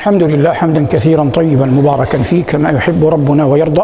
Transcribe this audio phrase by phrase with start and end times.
[0.00, 3.82] الحمد لله حمدا كثيرا طيبا مباركا فيه كما يحب ربنا ويرضى.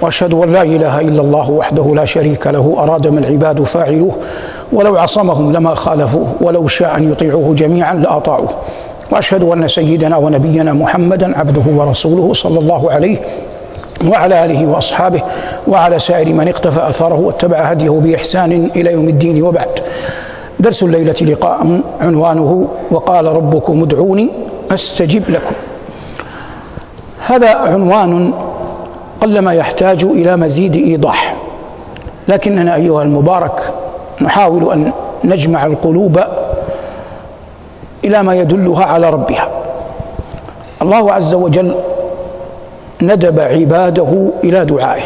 [0.00, 4.12] وأشهد أن لا إله إلا الله وحده لا شريك له أراد ما العباد فاعلوه
[4.72, 8.48] ولو عصمهم لما خالفوه ولو شاء أن يطيعوه جميعا لاطاعوه
[9.10, 13.16] وأشهد أن سيدنا ونبينا محمدا عبده ورسوله صلى الله عليه
[14.04, 15.22] وعلى آله وأصحابه
[15.68, 19.80] وعلى سائر من اقتفى أثره واتبع هديه بإحسان إلى يوم الدين وبعد.
[20.60, 24.30] درس الليلة لقاء عنوانه وقال ربكم ادعوني
[24.72, 25.54] أستجب لكم.
[27.26, 28.32] هذا عنوان
[29.20, 31.36] قلما يحتاج إلى مزيد إيضاح.
[32.28, 33.72] لكننا أيها المبارك
[34.20, 34.92] نحاول أن
[35.24, 36.20] نجمع القلوب
[38.04, 39.48] إلى ما يدلها على ربها.
[40.82, 41.74] الله عز وجل
[43.02, 45.02] ندب عباده إلى دعائه.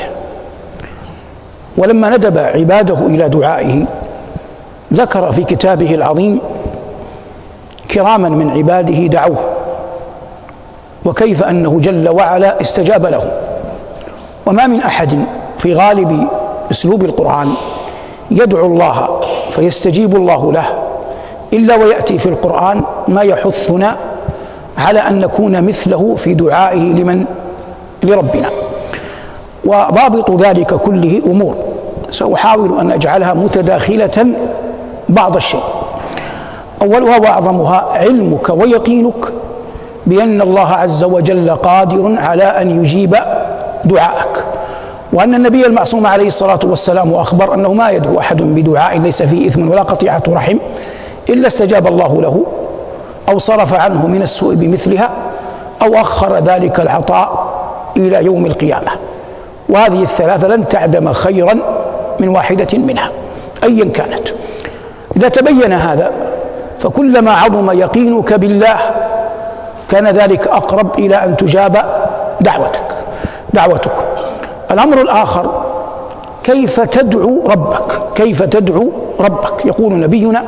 [1.77, 3.85] ولما ندب عباده إلى دعائه
[4.93, 6.41] ذكر في كتابه العظيم
[7.91, 9.55] كراما من عباده دعوه.
[11.06, 13.33] وكيف أنه جل وعلا استجاب له.
[14.46, 15.24] وما من أحد
[15.59, 16.29] في غالب
[16.71, 17.48] أسلوب القرآن
[18.30, 20.66] يدعو الله فيستجيب الله له
[21.52, 23.96] إلا ويأتي في القرآن ما يحثنا
[24.79, 27.24] على أن نكون مثله في دعائه لمن؟
[28.02, 28.48] لربنا.
[29.65, 31.57] وضابط ذلك كله أمور.
[32.10, 34.26] سأحاول أن أجعلها متداخلة
[35.09, 35.60] بعض الشيء.
[36.82, 39.32] أولها وأعظمها علمك ويقينك
[40.07, 43.16] بأن الله عز وجل قادر على أن يجيب
[43.85, 44.45] دعاءك.
[45.13, 49.71] وأن النبي المعصوم عليه الصلاة والسلام أخبر أنه ما يدعو أحد بدعاء ليس فيه إثم
[49.71, 50.59] ولا قطيعة رحم
[51.29, 52.46] إلا استجاب الله له
[53.29, 55.10] أو صرف عنه من السوء بمثلها
[55.82, 57.54] أو أخر ذلك العطاء
[57.96, 58.91] إلى يوم القيامة.
[59.68, 61.54] وهذه الثلاثة لن تعدم خيرا
[62.20, 63.10] من واحدة منها
[63.65, 64.28] ايا كانت.
[65.16, 66.10] إذا تبين هذا
[66.78, 68.76] فكلما عظم يقينك بالله
[69.88, 71.84] كان ذلك أقرب إلى أن تجاب
[72.41, 72.82] دعوتك
[73.53, 73.92] دعوتك.
[74.70, 75.65] الأمر الآخر
[76.42, 80.44] كيف تدعو ربك؟ كيف تدعو ربك؟ يقول نبينا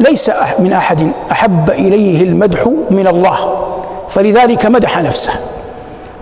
[0.00, 3.36] ليس من أحد أحب إليه المدح من الله
[4.08, 5.32] فلذلك مدح نفسه.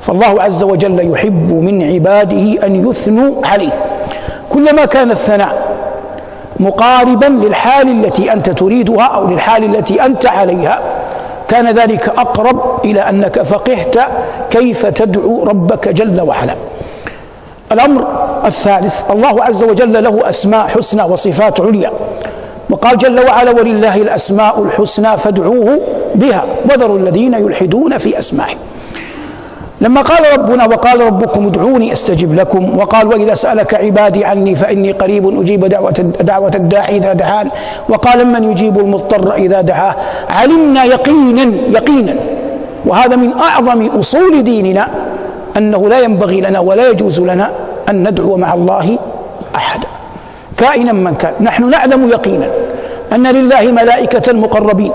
[0.00, 3.72] فالله عز وجل يحب من عباده أن يثنوا عليه.
[4.50, 5.66] كلما كان الثناء
[6.60, 10.80] مقاربا للحال التي أنت تريدها أو للحال التي أنت عليها
[11.48, 13.96] كان ذلك أقرب إلى أنك فقهت
[14.50, 16.54] كيف تدعو ربك جل وعلا.
[17.72, 18.06] الأمر
[18.44, 21.90] الثالث الله عز وجل له أسماء حسنى وصفات عليا.
[22.70, 25.80] وقال جل وعلا ولله الأسماء الحسنى فادعوه
[26.14, 28.54] بها وذروا الذين يلحدون في أسمائه.
[29.80, 35.40] لما قال ربنا وقال ربكم ادعوني أستجب لكم وقال وإذا سألك عبادي عني فإني قريب
[35.40, 37.50] أجيب دعوه دعوة الداعي إذا دعان
[37.88, 39.94] وقال من يجيب المضطر إذا دعاه؟
[40.30, 42.14] علمنا يقينا يقينا.
[42.86, 44.88] وهذا من أعظم أصول ديننا
[45.56, 47.50] أنه لا ينبغي لنا ولا يجوز لنا
[47.90, 48.98] أن ندعو مع الله
[49.56, 49.88] أحدا.
[50.56, 51.32] كائنا من كان.
[51.40, 52.48] نحن نعلم يقينا
[53.12, 54.92] أن لله ملائكة مقربين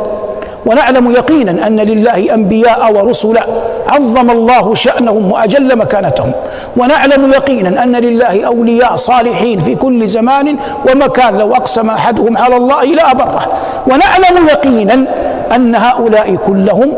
[0.65, 3.45] ونعلم يقينا أن لله أنبياء ورسلا
[3.91, 6.31] عظم الله شأنهم وأجل مكانتهم.
[6.77, 10.55] ونعلم يقينا أن لله أولياء صالحين في كل زمان
[10.91, 11.37] ومكان.
[11.37, 13.47] لو أقسم أحدهم على الله لابره
[13.87, 15.05] ونعلم يقينا
[15.55, 16.93] أن هؤلاء كلهم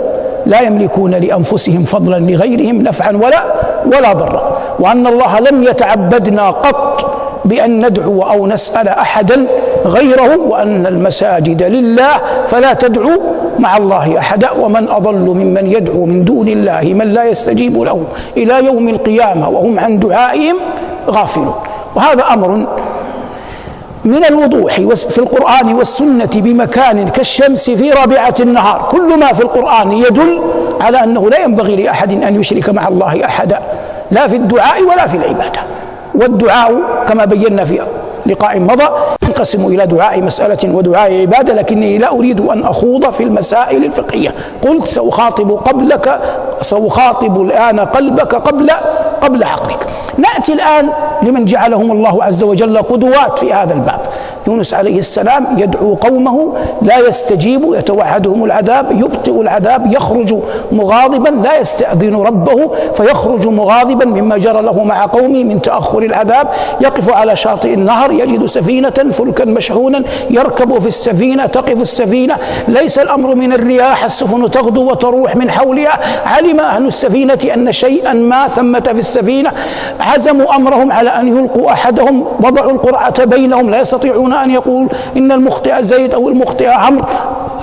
[0.45, 3.43] لا يملكون لأنفسهم فضلا لغيرهم نفعا ولا
[3.85, 4.57] ولا ضرا.
[4.79, 7.09] وأن الله لم يتعبدنا قط
[7.45, 9.45] بأن ندعو أو نسأل احدا
[9.85, 12.13] غيره وأن المساجد لله
[12.47, 13.21] فلا تدعو
[13.59, 18.03] مع الله أحدا ومن أضل ممن يدعو من دون الله من لا يستجيب له
[18.37, 20.55] إلى يوم القيامة وهم عن دعائهم
[21.09, 21.55] غافلون.
[21.95, 22.65] وهذا أمر
[24.05, 28.87] من الوضوح في القرآن والسنة بمكان كالشمس في رابعة النهار.
[28.91, 30.39] كل ما في القرآن يدل
[30.81, 33.59] على أنه لا ينبغي لأحد أن يشرك مع الله أحدا
[34.11, 35.61] لا في الدعاء ولا في العبادة.
[36.15, 36.71] والدعاء
[37.07, 37.81] كما بينا في
[38.25, 38.89] لقاء مضى
[39.23, 44.35] ينقسم إلى دعاء مسألة ودعاء عبادة لكني لا أريد أن أخوض في المسائل الفقهية.
[44.67, 46.19] قلت سأخاطب قبلك
[46.61, 48.71] سأخاطب الآن قلبك قبل
[49.21, 49.87] قبل عقلك
[50.17, 50.89] نأتي الآن
[51.21, 53.99] لمن جعلهم الله عز وجل قدوات في هذا الباب.
[54.47, 60.35] يونس عليه السلام يدعو قومه لا يستجيب يتوعدهم العذاب يبطئ العذاب يخرج
[60.71, 66.47] مغاضبا لا يستأذن ربه فيخرج مغاضبا مما جرى له مع قومه من تأخر العذاب.
[66.81, 72.37] يقف على شاطئ النهر يجد سفينة فلكا مشحونا يركب في السفينة تقف السفينة.
[72.67, 75.99] ليس الأمر من الرياح السفن تغدو وتروح من حولها.
[76.25, 79.51] علم أهل السفينة أن شيئا ما ثمة في السفينة.
[79.99, 84.87] عزموا أمرهم على أن يلقوا أحدهم وضعوا القرعة بينهم لا يستطيعون أن يقول
[85.17, 87.05] إن المخطئ زيد أو المخطئ عمرو.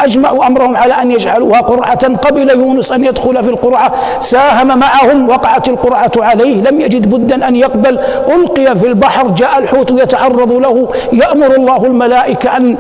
[0.05, 3.93] أجمعوا أمرهم على أن يجعلوها قرعة قبل يونس أن يدخل في القرعة.
[4.21, 6.63] ساهم معهم وقعت القرعة عليه.
[6.63, 7.99] لم يجد بدا أن يقبل.
[8.35, 10.89] ألقي في البحر جاء الحوت يتعرض له.
[11.13, 12.77] يأمر الله الملائكة أن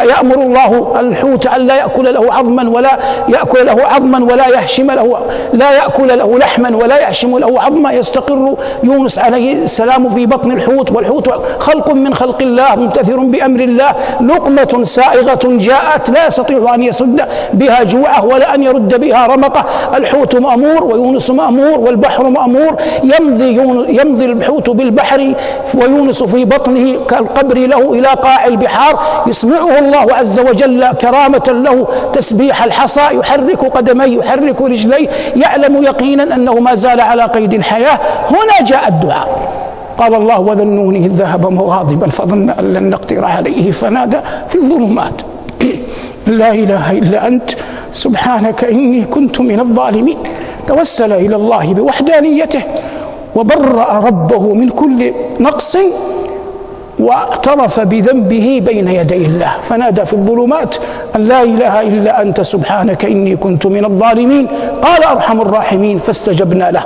[0.00, 2.90] يأمر الله الحوت أن لا يأكل له عظما ولا
[3.28, 5.18] يأكل له عظما ولا يهشم له
[5.52, 7.92] لا يأكل له لحما ولا يهشم له عظما.
[7.92, 13.94] يستقر يونس عليه السلام في بطن الحوت والحوت خلق من خلق الله ممتثر بأمر الله.
[14.20, 17.20] لقمة سائغة جاءت لا يستطيع أن يسد
[17.52, 19.64] بها جوعه ولا أن يرد بها رمقه.
[19.96, 22.76] الحوت مأمور ويونس مأمور والبحر مأمور.
[23.04, 23.56] يمضي
[24.00, 25.34] يمضي الحوت بالبحر
[25.74, 28.98] ويونس في بطنه كالقبر له إلى قاع البحار.
[29.26, 31.86] يسمعه الله عز وجل كرامة له.
[32.12, 35.08] تسبيح الحصى يحرك قدميه يحرك رجليه.
[35.36, 37.98] يعلم يقينا أنه ما زال على قيد الحياة.
[38.30, 39.50] هنا جاء الدعاء.
[39.98, 43.70] قال الله وذنون إذ ذهب مغاضبا فظن أن لن نقدر عليه.
[43.70, 44.16] فنادى
[44.48, 45.22] في الظلمات.
[46.26, 47.50] لا إله إلا أنت.
[47.92, 50.18] سبحانك إني كنت من الظالمين.
[50.66, 52.62] توسل إلى الله بوحدانيته
[53.36, 55.76] وبرأ ربه من كل نقص
[56.98, 59.52] واعترف بذنبه بين يدي الله.
[59.62, 60.74] فنادى في الظلمات
[61.16, 62.40] أن لا إله إلا أنت.
[62.40, 64.46] سبحانك إني كنت من الظالمين.
[64.82, 66.84] قال أرحم الراحمين فاستجبنا له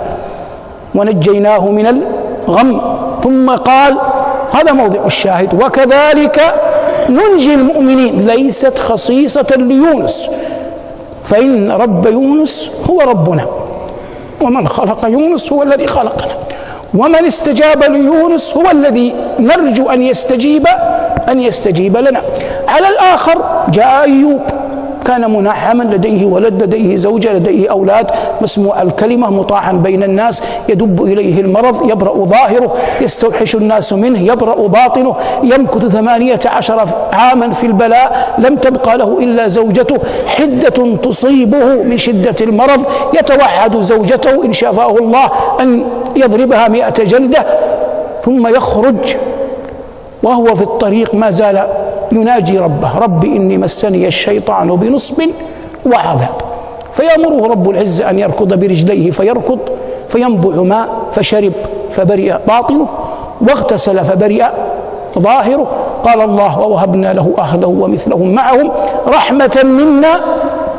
[0.95, 2.81] ونجيناه من الغم.
[3.23, 3.97] ثم قال
[4.53, 5.55] هذا موضع الشاهد.
[5.55, 6.41] وكذلك
[7.09, 10.27] ننجي المؤمنين ليست خصيصة ليونس.
[11.25, 13.47] فإن رب يونس هو ربنا.
[14.41, 16.33] ومن خلق يونس هو الذي خلقنا.
[16.95, 20.67] ومن استجاب ليونس هو الذي نرجو أن يستجيب
[21.29, 22.23] أن يستجيب لنا.
[22.69, 24.41] على الآخر جاء أيوب.
[25.07, 28.11] كان منعما لديه ولد لديه زوجة لديه أولاد
[28.41, 30.43] مسموع الكلمة مطاعا بين الناس.
[30.69, 35.17] يدب إليه المرض يبرأ ظاهره يستوحش الناس منه يبرأ باطنه.
[35.43, 38.35] يمكث ثمانية عشر عاما في البلاء.
[38.39, 39.99] لم تبقى له إلا زوجته.
[40.27, 42.85] حدة تصيبه من شدة المرض.
[43.15, 45.31] يتوعد زوجته إن شافاه الله
[45.61, 45.85] أن
[46.17, 47.45] يضربها مئة جلدة
[48.23, 49.17] ثم يخرج.
[50.23, 51.67] وهو في الطريق ما زال
[52.13, 52.99] يناجي ربه.
[52.99, 55.23] رب إني مسني الشيطان بنصب
[55.87, 56.37] وعذاب.
[56.93, 59.59] فيأمره رب العزة أن يركض برجليه فيركض
[60.09, 61.53] فينبع ماء فشرب
[61.91, 62.89] فبرئ باطنه
[63.41, 64.45] واغتسل فبرئ
[65.19, 65.67] ظاهره.
[66.05, 68.71] قال الله ووهبنا له أهله ومثلهم معهم
[69.07, 70.21] رحمة منا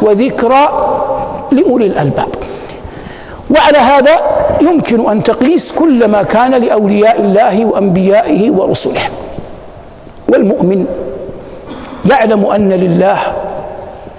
[0.02, 0.70] وذكرى
[1.52, 2.28] لأولي الألباب.
[3.50, 4.12] وعلى هذا
[4.62, 9.02] يمكن أن تقيس كل ما كان لأولياء الله وأنبيائه ورسله.
[10.30, 10.86] والمؤمن
[12.10, 13.18] يعلم أن لله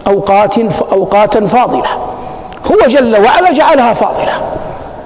[0.06, 0.54] أوقات
[0.92, 1.88] أوقاتا فاضلة.
[2.72, 4.32] هو جل وعلا جعلها فاضلة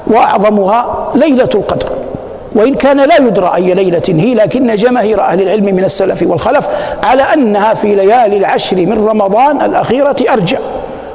[0.07, 1.89] وأعظمها ليلة القدر.
[2.55, 6.69] وإن كان لا يدرى أي ليلة هي لكن جماهير أهل العلم من السلف والخلف
[7.03, 10.59] على أنها في ليالي العشر من رمضان الأخيرة أرجع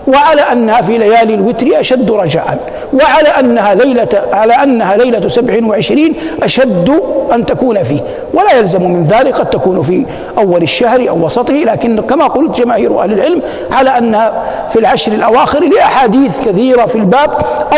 [0.07, 2.57] وعلى أنها في ليالي الوتر أشد رجاء
[2.93, 6.13] وعلى أنها ليلة على أنها ليلة سبع وعشرين
[6.43, 7.01] أشد
[7.33, 7.99] أن تكون فيه.
[8.35, 10.05] ولا يلزم من ذلك قد تكون في
[10.37, 13.41] أول الشهر أو وسطه لكن كما قلت جماهير أهل العلم
[13.71, 17.29] على أنها في العشر الأواخر لأحاديث كثيرة في الباب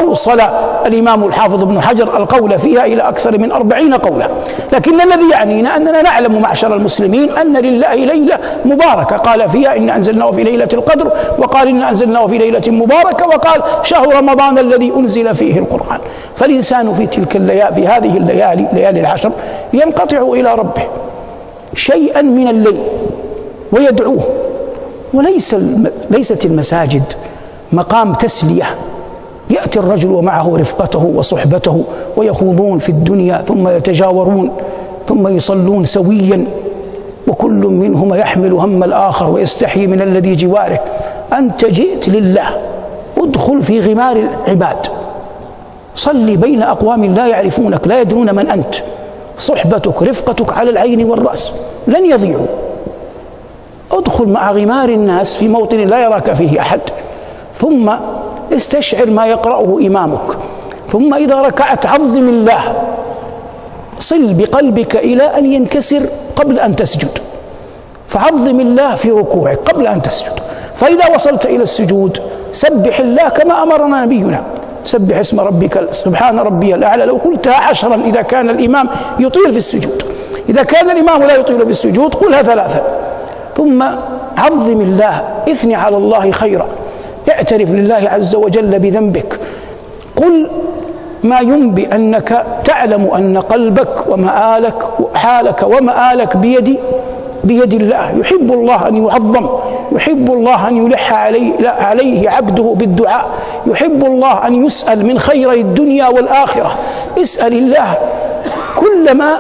[0.01, 0.42] أوصل
[0.86, 4.27] الإمام الحافظ ابن حجر القول فيها إلى أكثر من أربعين قولا.
[4.74, 9.18] لكن الذي يعنينا أننا نعلم معشر المسلمين أن لله ليلة مباركة.
[9.18, 14.15] قال فيها إن أنزلناه في ليلة القدر وقال إن أنزلناه في ليلة مباركة وقال شهر
[14.15, 15.99] رمضان الذي أنزل فيه القرآن.
[16.35, 19.31] فالإنسان في تلك الليالي في هذه الليالي ليالي العشر
[19.73, 20.83] ينقطع إلى ربه
[21.73, 22.80] شيئا من الليل
[23.71, 24.23] ويدعوه.
[25.13, 25.56] وليس
[26.09, 27.04] ليست المساجد
[27.73, 28.66] مقام تسلية.
[29.49, 31.83] يأتي الرجل ومعه رفقته وصحبته
[32.18, 34.51] ويخوضون في الدنيا ثم يتجاورون
[35.07, 36.45] ثم يصلون سويا.
[37.27, 40.80] وكل منهما يحمل هم الآخر ويستحيي من الذي جواره.
[41.33, 42.47] أنت جئت لله
[43.18, 44.87] ادخل في غمار العباد.
[45.95, 48.75] صلي بين أقوام لا يعرفونك لا يدرون من أنت.
[49.40, 51.52] صحبتك رفقتك على العين والرأس.
[51.88, 52.48] لن يضيعوا.
[53.92, 56.82] ادخل مع غمار الناس في موطن لا يراك فيه أحد.
[57.56, 57.92] ثم
[58.54, 60.38] استشعر ما يقرأه إمامك.
[60.92, 62.84] ثم إذا ركعت عظم الله.
[64.00, 66.02] صل بقلبك إلى أن ينكسر
[66.36, 67.18] قبل أن تسجد.
[68.08, 70.40] فعظم الله في ركوعك قبل أن تسجد.
[70.76, 72.22] فإذا وصلت إلى السجود
[72.54, 74.42] سبح الله كما أمرنا نبينا.
[74.88, 77.06] سبح اسم ربك سبحان ربي الأعلى.
[77.06, 78.90] لو قلتها عشرا إذا كان الإمام
[79.20, 80.04] يطيل في السجود.
[80.50, 82.84] إذا كان الإمام لا يطيل في السجود قلها ثلاثا
[83.56, 83.84] ثم
[84.38, 86.68] عظم الله إثني على الله خيرا.
[87.30, 89.40] اعترف لله عز وجل بذنبك.
[90.16, 90.48] قل
[91.24, 96.78] ما ينبي أنك تعلم أن قلبك ومآلك وحالك ومآلك بيد
[97.44, 98.12] بيد الله.
[98.20, 99.50] يحب الله أن يعظم.
[99.97, 103.25] يحب الله أن يلح عليه, عليه عبده بالدعاء.
[103.68, 106.71] يحب الله أن يسأل من خير الدنيا والآخرة.
[107.21, 107.97] اسأل الله
[108.75, 109.37] كل ما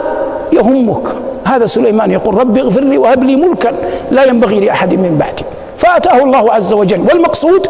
[0.53, 1.07] يهمك.
[1.45, 3.71] هذا سليمان يقول رب اغفر لي وهب لي ملكا
[4.11, 5.43] لا ينبغي لأحد من بعدي.
[5.77, 7.01] فأتاه الله عز وجل.
[7.01, 7.67] والمقصود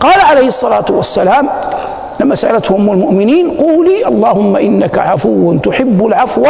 [0.00, 1.48] قال عليه الصلاة والسلام
[2.20, 6.46] لما سألته أم المؤمنين قولي اللهم إنك عفو تحب العفو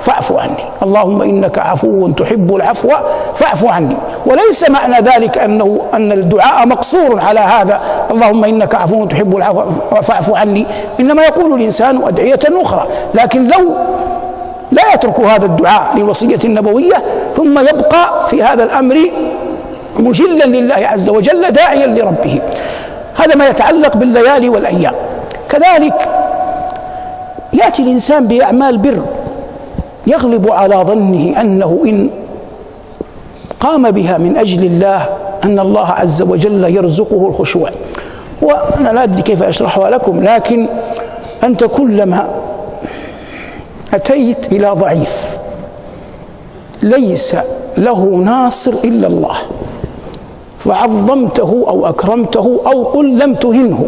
[0.00, 0.64] فاعف عني.
[0.82, 2.90] اللهم إنك عفو تحب العفو
[3.34, 3.96] فاعف عني.
[4.26, 7.80] وليس معنى ذلك أنه أن الدعاء مقصور على هذا.
[8.10, 9.62] اللهم إنك عفو تحب العفو
[10.02, 10.66] فاعف عني.
[11.00, 12.86] إنما يقول الإنسان أدعية أخرى.
[13.14, 13.74] لكن لو
[14.70, 17.02] لا يترك هذا الدعاء للوصية النبوية
[17.36, 19.10] ثم يبقى في هذا الأمر
[19.98, 22.40] مجلا لله عز وجل داعيا لربه.
[23.16, 24.94] هذا ما يتعلق بالليالي والأيام.
[25.48, 26.08] كذلك
[27.52, 29.02] يأتي الإنسان بأعمال بر.
[30.08, 32.10] يغلب على ظنه أنه إن
[33.60, 35.08] قام بها من أجل الله
[35.44, 37.70] أن الله عز وجل يرزقه الخشوع.
[38.42, 40.68] وأنا لا أدري كيف أشرحها لكم لكن
[41.44, 42.28] أنت كلما
[43.94, 45.38] أتيت إلى ضعيف
[46.82, 47.36] ليس
[47.76, 49.36] له ناصر إلا الله.
[50.58, 53.86] فعظمته أو أكرمته أو قل لم تهنه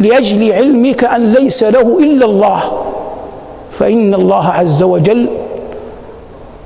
[0.00, 2.85] لأجل علمك أن ليس له إلا الله.
[3.78, 5.28] فإن الله عز وجل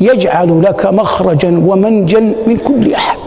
[0.00, 3.18] يجعل لك مخرجا ومنجا من كل أحد.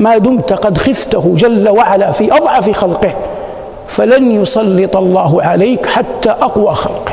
[0.00, 3.12] ما دمت قد خفته جل وعلا في أضعف خلقه
[3.88, 7.12] فلن يسلط الله عليك حتى أقوى خلقه.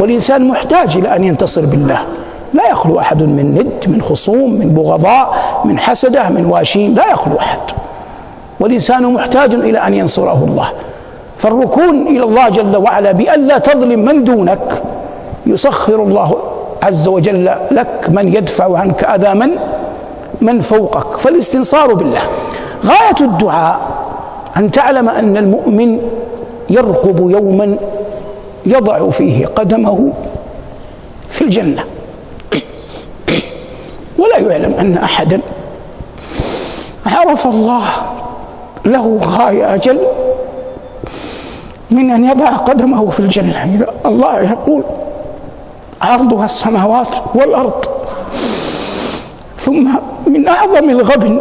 [0.00, 1.98] والإنسان محتاج إلى أن ينتصر بالله.
[2.54, 7.38] لا يخلو أحد من ند من خصوم من بغضاء من حسدة من واشين لا يخلو
[7.38, 7.58] أحد.
[8.60, 10.70] والإنسان محتاج إلى أن ينصره الله.
[11.40, 14.82] فالركون إلى الله جل وعلا بألا تظلم من دونك.
[15.46, 16.36] يسخر الله
[16.82, 19.50] عز وجل لك من يدفع عنك أذى من
[20.40, 21.18] من فوقك.
[21.18, 22.20] فالاستنصار بالله.
[22.84, 23.80] غاية الدعاء
[24.56, 26.00] أن تعلم أن المؤمن
[26.70, 27.76] يرقب يوما
[28.66, 30.12] يضع فيه قدمه
[31.28, 31.84] في الجنة.
[34.18, 35.40] ولا يعلم أن أحدا
[37.06, 37.82] عرف الله
[38.84, 39.98] له غاية أجل
[41.90, 43.86] من أن يضع قدمه في الجنة.
[44.06, 44.82] الله يقول
[46.02, 47.84] عرضها السماوات والأرض.
[49.56, 49.90] ثم
[50.26, 51.40] من أعظم الغبن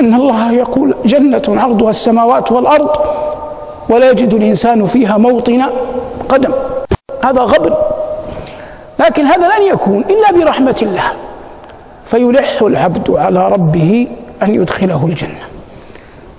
[0.00, 2.90] أن الله يقول جنة عرضها السماوات والأرض
[3.88, 5.62] ولا يجد الإنسان فيها موطن
[6.28, 6.52] قدم.
[7.24, 7.74] هذا غبن.
[8.98, 11.12] لكن هذا لن يكون إلا برحمة الله.
[12.04, 14.08] فيلح العبد على ربه
[14.42, 15.44] أن يدخله الجنة.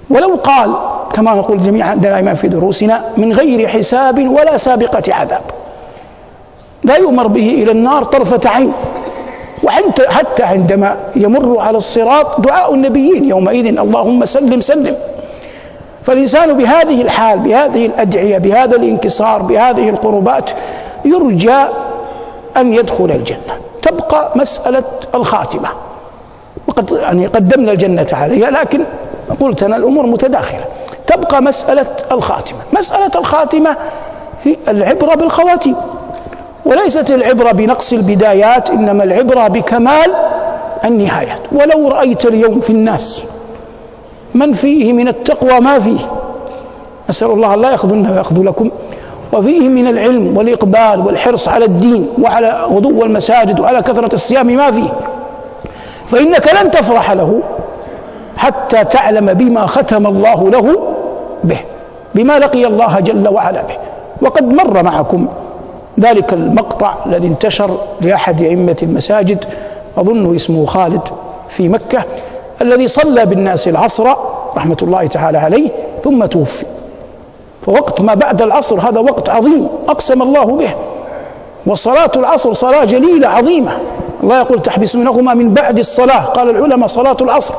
[0.10, 0.76] ولو قال
[1.16, 5.42] كما نقول جميعا دائما في دروسنا من غير حساب ولا سابقة عذاب.
[6.84, 8.74] لا يؤمر به إلى النار طرفة عين.
[9.64, 14.96] وحتى حتى عندما يمر على الصراط دعاء النبيين يومئذ اللهم سلم سلم.
[16.04, 20.50] فالإنسان بهذه الحال بهذه الأدعية بهذا الانكسار بهذه القربات
[21.06, 21.66] يرجى
[22.58, 23.56] أن يدخل الجنة.
[23.82, 24.84] تبقى مسألة
[25.16, 25.70] الخاتمة.
[26.68, 28.82] وقد يعني قدمنا الجنة عليها لكن
[29.40, 30.66] قلت أنا الأمور متداخلة.
[31.08, 32.60] تبقى مسألة الخاتمة.
[32.74, 33.76] مسألة الخاتمة
[34.44, 35.76] هي العبرة بالخواتيم.
[36.66, 40.12] وليست العبرة بنقص البدايات إنما العبرة بكمال
[40.86, 41.40] النهايات.
[41.52, 43.24] ولو رأيت اليوم في الناس
[44.34, 46.00] من فيه من التقوى ما فيه؟
[47.10, 48.54] أسأل الله لا يأخذنا ويأخذ
[49.34, 54.94] وفيه من العلم والإقبال والحرص على الدين وعلى غدو المساجد وعلى كثرة الصيام ما فيه.
[56.08, 57.42] فإنك لن تفرح له
[58.38, 60.95] حتى تعلم بما ختم الله له
[61.46, 61.60] به
[62.16, 63.78] بما لقي الله جل وعلا به.
[64.22, 65.28] وقد مر معكم
[66.00, 69.46] ذلك المقطع الذي انتشر لأحد أئمة المساجد
[69.98, 71.02] أظنه اسمه خالد
[71.50, 72.04] في مكة
[72.62, 74.14] الذي صلى بالناس العصر
[74.58, 75.70] رحمة الله تعالى عليه
[76.04, 76.66] ثم توفي.
[77.62, 80.70] فوقت ما بعد العصر هذا وقت عظيم أقسم الله به.
[81.66, 83.72] وصلاة العصر صلاة جليلة عظيمة.
[84.24, 86.22] الله يقول تحبسونهما من بعد الصلاة.
[86.26, 87.54] قال العلماء صلاة العصر.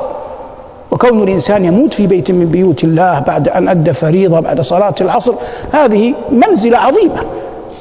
[0.91, 5.33] وكون الإنسان يموت في بيت من بيوت الله بعد أن أدى فريضة بعد صلاة العصر
[5.73, 7.21] هذه منزلة عظيمة.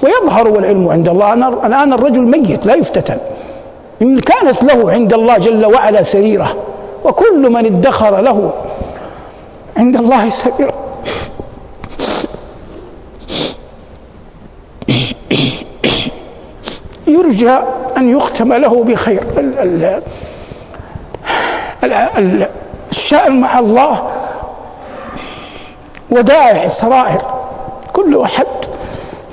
[0.02, 1.34] ويظهر والعلم عند الله
[1.66, 3.18] الآن الرجل ميت لا يفتتن.
[4.02, 6.56] إن كانت له عند الله جل وعلا سريرة
[7.04, 8.52] وكل من ادخر له
[9.76, 10.74] عند الله سريرة.
[17.06, 17.58] يرجى
[17.96, 19.22] أن يختم له بخير.
[23.06, 24.02] الشأن مع الله.
[26.10, 27.20] ودائع سرائر
[27.92, 28.46] كل أحد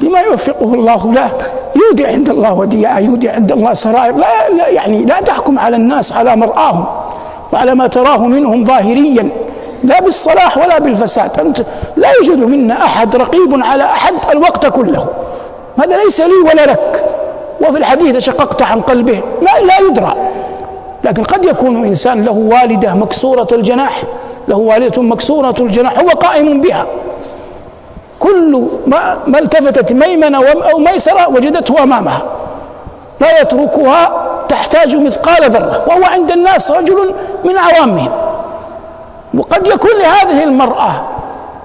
[0.02, 1.32] بما يوفقه الله له.
[1.76, 4.16] يودع عند الله وديعة يودع عند الله سرائر.
[4.16, 6.86] لا, لا يعني لا تحكم على الناس على مرآهم
[7.54, 9.30] وعلى ما تراه منهم ظاهريا.
[9.84, 11.40] لا بالصلاح ولا بالفساد.
[11.40, 11.66] أنت
[11.98, 15.08] لا يوجد منا أحد رقيب على أحد الوقت كله.
[15.84, 17.06] هذا ليس لي ولا لك.
[17.62, 19.22] وفي الحديث شققت عن قلبه.
[19.42, 20.33] لا, لا يدرى.
[21.04, 24.04] لكن قد يكون إنسان له والدة مكسورة الجناح
[24.48, 26.86] له والدة مكسورة الجناح هو قائم بها.
[28.20, 30.38] كل ما, ما التفتت ميمنة
[30.72, 32.22] أو ميسرة وجدته أمامها.
[33.20, 34.12] لا يتركها
[34.50, 38.12] تحتاج مثقال ذرة وهو عند الناس رجل من عوامهم.
[39.38, 40.92] وقد يكون لهذه المرأة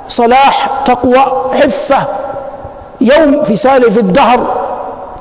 [0.09, 1.99] صلاح تقوى عفة
[3.01, 4.58] يوم في سالف الدهر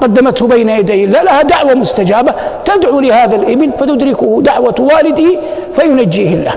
[0.01, 2.33] قدمته بين يدي الله لها دعوة مستجابة
[2.65, 5.39] تدعو لهذا الابن فتدركه دعوة والده
[5.73, 6.53] فينجيه الله.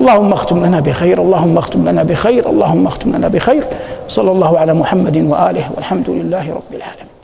[0.00, 3.64] اللهم اختم لنا بخير اللهم اختم لنا بخير اللهم اختم لنا بخير.
[4.08, 7.21] صلى الله على محمد وآله والحمد لله رب العالمين.